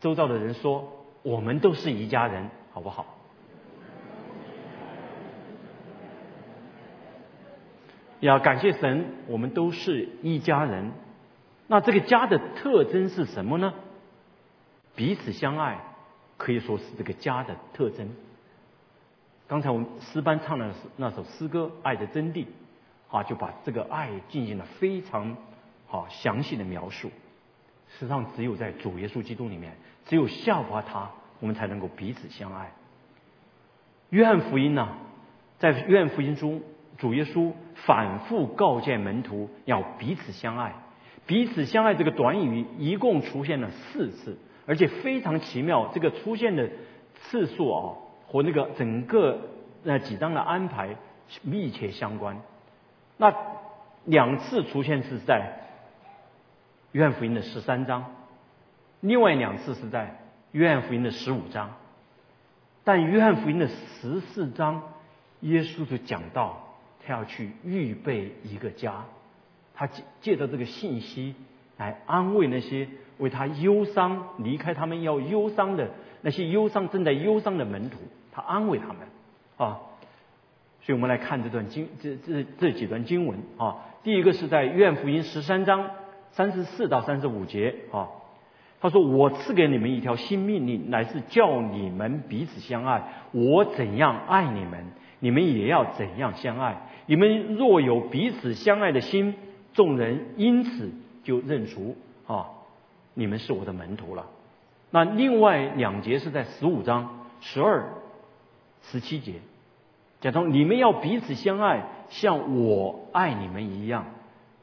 [0.00, 3.17] 周遭的人说，我们都是一家人，好不好？
[8.20, 10.92] 要感谢神，我们都是一家人。
[11.66, 13.74] 那这个家的特征是什么呢？
[14.96, 15.78] 彼此相爱，
[16.36, 18.08] 可以说是这个家的特征。
[19.46, 22.44] 刚才我们诗班唱的那首诗歌《爱的真谛》，
[23.16, 25.36] 啊，就把这个爱进行了非常
[25.86, 27.10] 好详细的描述。
[27.98, 29.74] 实际上，只有在主耶稣基督里面，
[30.06, 32.72] 只有效法他，我们才能够彼此相爱。
[34.10, 34.88] 约翰福音呢，
[35.58, 36.60] 在约翰福音中，
[36.98, 37.52] 主耶稣
[37.86, 40.74] 反复告诫门徒要彼此相爱。
[41.26, 46.70] 彼此相爱这个短语一共出现了四次，而且非常奇妙，这个出现的
[47.14, 47.94] 次数啊。
[48.30, 49.40] 和那个整个
[49.84, 50.96] 那几章的安排
[51.40, 52.38] 密切相关。
[53.16, 53.34] 那
[54.04, 55.62] 两次出现是在
[56.92, 58.04] 约翰福音的十三章，
[59.00, 60.20] 另外两次是在
[60.52, 61.74] 约翰福音的十五章。
[62.84, 64.82] 但约翰福音的十四章，
[65.40, 66.67] 耶稣就讲到
[67.04, 69.04] 他要去预备一个家，
[69.74, 71.34] 他借借着这个信息
[71.76, 75.90] 来安慰那些为他忧伤、离开他们要忧伤的
[76.22, 77.98] 那些忧伤正在忧伤的门徒。
[78.30, 78.96] 他安慰他们，
[79.56, 79.80] 啊，
[80.82, 83.78] 所以我们来看这段经，这这这几段经文啊。
[84.04, 85.90] 第一个是在愿福音十三章
[86.30, 88.08] 三十四到三十五节啊，
[88.80, 93.02] 他说：“我赐给你们一条新命令，乃是叫你们彼此相爱。
[93.32, 94.86] 我怎样爱你们，
[95.20, 96.82] 你们也要怎样相爱。
[97.06, 99.34] 你们若有彼此相爱的心，
[99.72, 100.90] 众人因此
[101.24, 102.50] 就认熟啊，
[103.14, 104.26] 你们是我的门徒了。”
[104.90, 107.94] 那另外两节是在十五章十二。
[108.90, 109.34] 十七节，
[110.20, 114.06] 讲到你们要彼此相爱，像我爱你们一样，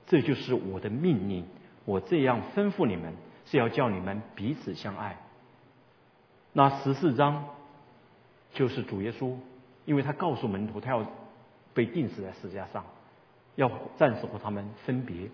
[0.07, 1.45] 这就是我的命令。
[1.83, 3.13] 我这样吩咐你们，
[3.45, 5.17] 是要叫你们彼此相爱。
[6.53, 7.43] 那十四章
[8.53, 9.35] 就是主耶稣，
[9.85, 11.05] 因为他告诉门徒，他要
[11.73, 12.83] 被钉死在十字架上，
[13.55, 15.29] 要暂时和他们分别，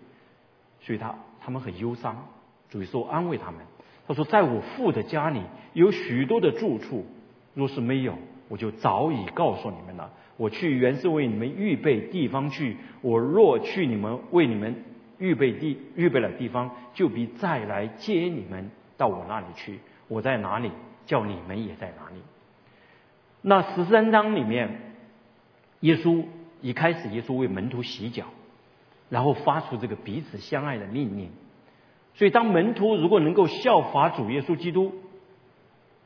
[0.81, 2.25] 所以他他们很忧伤。
[2.69, 3.59] 主耶稣安慰他们，
[4.07, 5.41] 他说：“在我父的家里
[5.73, 7.05] 有许多的住处，
[7.53, 8.15] 若是没有。”
[8.47, 10.11] 我就早已告诉你们了。
[10.35, 12.75] 我去原是为你们预备地方去。
[13.01, 14.75] 我若去你们为你们
[15.19, 19.79] 预备地预备了地方，就必再来接你们到我那里去。
[20.09, 20.69] 我在哪里，
[21.05, 22.21] 叫你们也在哪里。
[23.41, 24.93] 那十三章里面，
[25.81, 26.25] 耶稣
[26.61, 28.25] 一开始，耶稣为门徒洗脚，
[29.09, 31.31] 然后发出这个彼此相爱的命令。
[32.13, 34.93] 所以，当门徒如果能够效法主耶稣基督，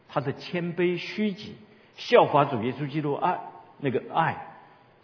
[0.08, 1.56] 他的谦卑虚己。
[1.98, 3.40] 效法主耶稣基督爱
[3.80, 4.36] 那个爱，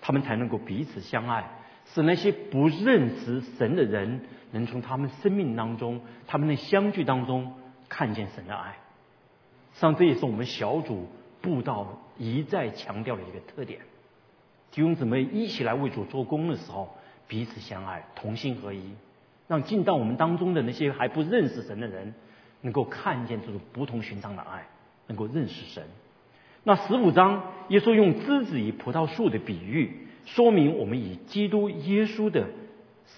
[0.02, 1.50] 他们才能够彼此相爱，
[1.86, 4.20] 使那些不认识神的人
[4.52, 7.54] 能从他们生命当中、他们的相聚当中
[7.88, 8.72] 看见神的爱。
[9.74, 11.08] 实际上，这也是我们小组
[11.42, 13.80] 布道一再强调的一个特点：
[14.72, 16.90] 弟兄姊妹一起来为主做工的时候，
[17.28, 18.82] 彼此相爱，同心合一。
[19.48, 22.14] 让进到我们当中的那些还不认识神的人，
[22.62, 24.66] 能够看见这种不同寻常的爱，
[25.08, 25.84] 能够认识神。
[26.64, 32.48] 那十五章，耶稣用枝子与葡萄树的比喻，说明我们与基督耶稣的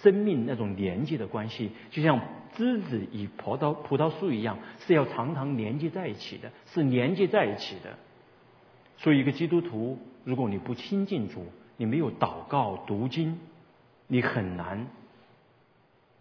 [0.01, 2.19] 生命那种连接的关系，就像
[2.55, 7.95] 枝子与葡萄葡萄树一样，是要常常连接在一起的，是连接在一起的。
[9.03, 11.45] 所以，一个基督徒，如果你不亲近主，
[11.75, 13.37] 你没有祷告读经，
[14.07, 14.87] 你很难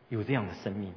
[0.08, 0.92] 有这样的生命。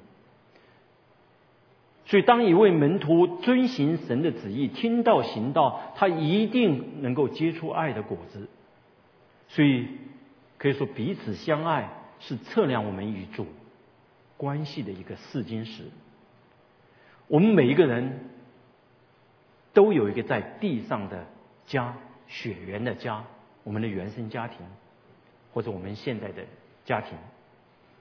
[2.08, 8.50] 所以，当一位门徒遵行神的旨意，听到行道，他一定能够结出爱的果子。
[9.50, 9.88] 所以，
[10.58, 13.46] 可以说彼此相爱是测量我们与主
[14.38, 15.84] 关系的一个试金石。
[17.28, 18.32] 我们每一个人
[19.72, 21.28] 都有一个在地上的
[21.68, 21.94] 家，
[22.28, 23.24] 血缘的家，
[23.64, 24.58] 我们的原生家庭，
[25.54, 26.44] 或者我们现在的
[26.86, 27.18] 家庭。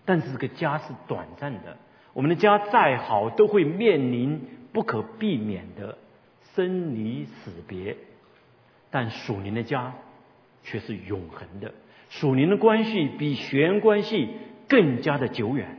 [0.05, 1.77] 但是，这个家是短暂的。
[2.13, 4.41] 我们的家再好，都会面临
[4.73, 5.99] 不可避免的
[6.55, 7.97] 生离死别，
[8.91, 9.95] 但属灵的家
[10.63, 11.73] 却是永恒的。
[12.11, 14.29] 属灵的关系比血缘关系
[14.69, 15.79] 更加的久远。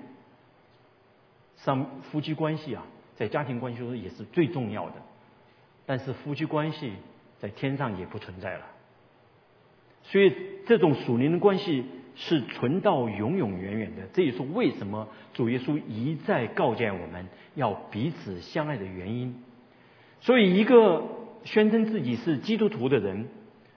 [1.57, 2.83] 上夫妻关系啊，
[3.15, 4.95] 在家庭关系中也是最重要的，
[5.85, 6.91] 但是夫妻关系
[7.39, 8.65] 在天上也不存在了。
[10.03, 10.33] 所以，
[10.65, 11.83] 这种属灵的关系。
[12.17, 19.43] 是存到永永远远的，这也是为什么主耶稣一再告诫我们要彼此相爱的原因。
[20.21, 21.03] 所以，一个
[21.43, 23.27] 宣称自己是基督徒的人，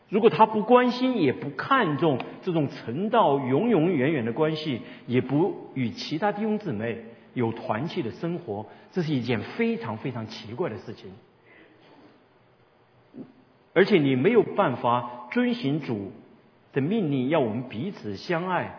[0.08, 11.10] 如果他不关心也不看重这种存到永永远远的关系，也不与其他弟兄姊妹有团契的生活，这是一件非常非常奇怪的事情。
[13.78, 16.10] 而且，你没有办法遵循主。
[16.72, 18.74] 的命令要我们彼此相爱，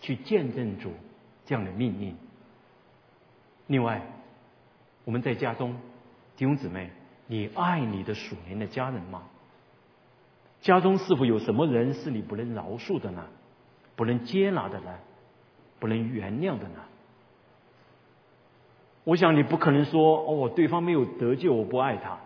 [0.00, 0.92] 去见证主
[1.44, 2.16] 这样的命令。
[3.66, 4.00] 另外，
[5.04, 5.76] 我们在家中，
[6.36, 6.90] 弟兄姊妹，
[7.26, 9.22] 你爱你的属灵的家人吗？
[10.62, 13.26] 家中是否有什么人是你不能饶恕的呢？
[13.94, 14.98] 不能接纳的呢？
[15.78, 16.80] 不能原谅的呢？
[19.04, 22.18] 我想你不可能说哦，对方没有得救，我不爱他。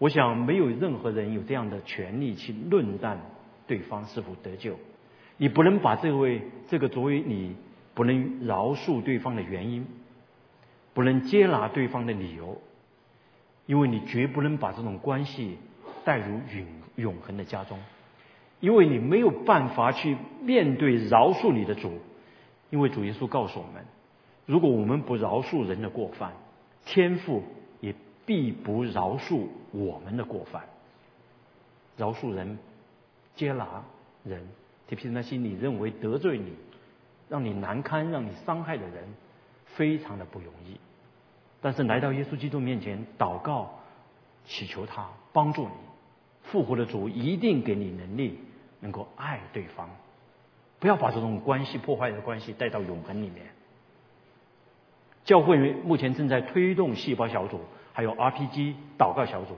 [0.00, 3.20] 我想，没有任何人有这样的权利去论断
[3.66, 4.74] 对方是否得救。
[5.36, 7.54] 你不能把这位这个作为你
[7.92, 9.86] 不能饶恕对方的原因，
[10.94, 12.56] 不能接纳对方的理由，
[13.66, 15.58] 因为你绝不能把这种关系
[16.02, 17.78] 带入永永恒的家中，
[18.60, 21.92] 因为你没有办法去面对饶恕你的主，
[22.70, 23.84] 因为主耶稣告诉我们，
[24.46, 26.32] 如果我们不饶恕人的过犯，
[26.86, 27.42] 天父。
[28.26, 30.62] 必不饶恕我们的过犯，
[31.96, 32.58] 饶恕人，
[33.34, 33.82] 接纳
[34.24, 34.40] 人，
[34.86, 36.54] 特别是那些你认为得罪你、
[37.28, 39.04] 让你难堪、让你伤害的人，
[39.66, 40.78] 非常的不容易。
[41.60, 43.80] 但是来到耶稣基督面前祷告，
[44.46, 45.70] 祈求他帮助你，
[46.44, 48.38] 复活的主一定给你能力，
[48.80, 49.90] 能够爱对方。
[50.78, 53.46] 不要把这种关系破坏的关系带到永恒里面。
[55.24, 57.60] 教会目前正在推动细胞小组。
[57.92, 59.54] 还有 RPG 祷告小组，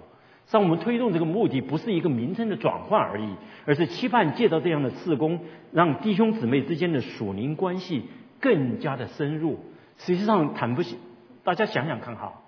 [0.51, 5.41] 让我们推动这个目的不是一个名称的转换而已，而是期盼借到这样的事工，
[5.73, 8.05] 让弟兄姊妹之间的属灵关系
[8.41, 9.61] 更加的深入。
[9.99, 10.97] 实际上谈不起，
[11.45, 12.43] 大家想想看哈，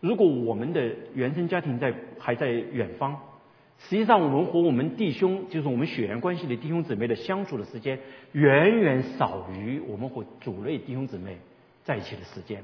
[0.00, 3.20] 如果我们的原生家庭在还在远方，
[3.78, 7.98] 实际上我们和我们弟兄，就是我们血缘关系的弟兄姊妹的相处的时间，
[8.32, 11.38] 远远少于我们和主类弟兄姊妹
[11.84, 12.62] 在一起的时间。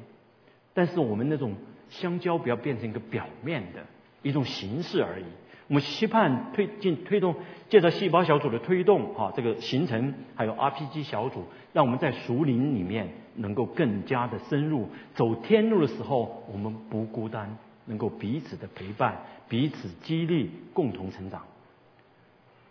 [0.75, 1.55] 但是我们那种。
[1.93, 3.85] 相交不要变成一个表面的
[4.23, 5.25] 一种形式而已。
[5.69, 7.35] 我们期盼推进推动，
[7.71, 14.89] 借着细胞小组的推动，啊，这个形成还有 RPG 小组，让我们在熟林里面能够更加的深入。
[15.15, 21.43] 走天路的时候，我们不孤单，能够彼此的陪伴，彼此激励，共同成长。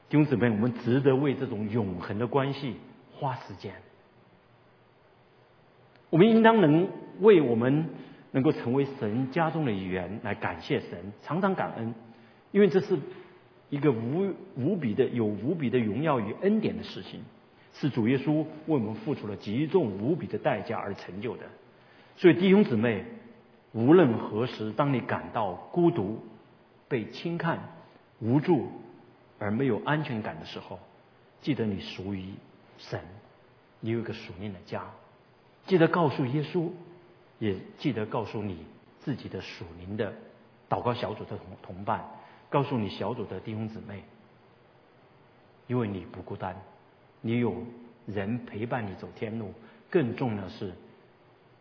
[0.10, 2.76] 弟兄姊妹，我们值得为这种永恒的关系
[3.14, 3.74] 花时间。
[6.12, 6.90] 我们应当能
[7.22, 7.90] 为我们。
[8.32, 11.94] 能够成为神家中的一员，来感谢神，常常感恩，
[12.52, 12.98] 因为这是
[13.70, 17.22] 一个无无比的、有无比的荣耀与恩典的事情，
[17.74, 21.44] 是主耶稣为我们付出了极重无比的代价而成就的。
[22.16, 23.04] 所以弟兄姊妹，
[23.74, 26.24] 无论何时，当你感到孤独、
[26.88, 27.60] 被轻看、
[28.20, 28.72] 无助
[29.40, 30.80] 而没有安全感的时候，
[31.42, 32.28] 记得你属于
[32.78, 33.00] 神，
[33.82, 34.84] 你有一个属灵的家，
[35.66, 36.70] 记得告诉耶稣。
[37.42, 38.68] 也记得告诉你
[39.00, 40.14] 自己的属灵的
[40.70, 42.06] 祷告小组的同同伴，
[42.52, 44.04] 告诉你小组的弟兄姊妹，
[45.66, 46.56] 因为你不孤单，
[47.20, 47.64] 你有
[48.06, 49.56] 人陪伴你走天路，
[49.89, 50.72] 更重要的是，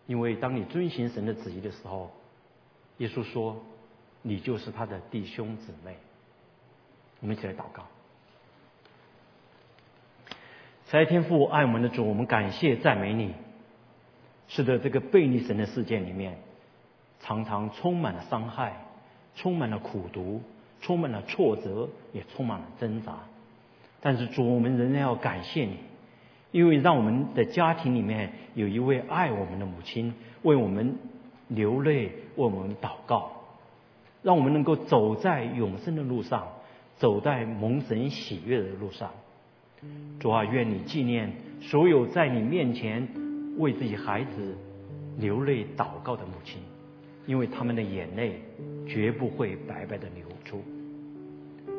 [0.07, 2.11] 因为当你遵行神的旨意的时候，
[2.99, 3.57] 耶稣说，
[4.21, 5.97] 你就是他的弟兄姊妹。
[7.21, 7.87] 我们一起来祷告。
[10.87, 13.35] 慈爱天父爱我们的主，我们感谢赞美你。
[14.53, 16.37] 是的，这个背逆神的世界里面，
[17.21, 18.85] 常常充满了伤害，
[19.37, 20.43] 充满了苦毒，
[20.81, 23.13] 充满了挫折，也充满了挣扎。
[24.01, 25.77] 但是主，我们仍然要感谢你，
[26.51, 30.97] 因为让我们的家庭里面有一位爱我们的母亲，为我们
[31.47, 33.31] 流泪，为我们祷告，
[34.25, 36.49] 让我们能够走在永生的路上，
[36.97, 39.13] 走在蒙神喜悦的路上。
[40.19, 43.07] 主啊，愿你纪念所有在你面前
[43.61, 44.57] 为自己孩子
[45.19, 46.61] 流泪祷告的母亲，
[47.27, 48.41] 因为他们的眼泪
[48.87, 50.63] 绝不会白白的流出。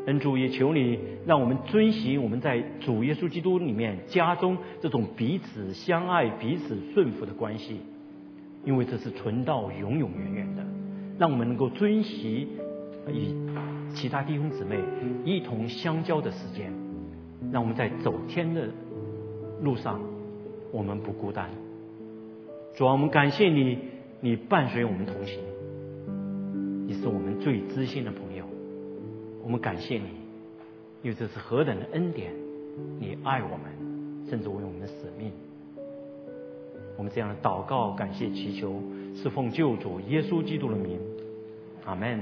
[0.07, 7.81] 恩主也求你，让我们遵循我们在主耶稣基督里面家中这种彼此相爱、彼此顺服的关系，
[8.65, 10.65] 因为这是存到永永远远的。
[11.19, 12.47] 让我们能够遵循
[13.07, 13.35] 与
[13.93, 14.79] 其他弟兄姊妹
[15.23, 16.73] 一同相交的时间。
[17.51, 18.69] 让我们在走天的
[19.61, 19.99] 路上，
[20.71, 21.49] 我们不孤单。
[22.75, 23.77] 主啊，我们感谢你，
[24.21, 25.39] 你伴随我们同行，
[26.87, 28.45] 你是我们最知心的朋友。
[29.43, 30.07] 我们感谢你，
[31.03, 32.31] 因为这是何等的恩典！
[32.99, 35.31] 你爱我们，甚至为我们的使命。
[36.97, 38.81] 我们这样的祷告、感谢、祈求，
[39.15, 40.97] 是奉救主耶稣基督的名。
[41.85, 42.21] 阿门。